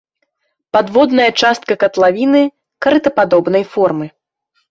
[0.75, 2.41] Падводная частка катлавіны
[2.85, 4.05] карытападобнай формы.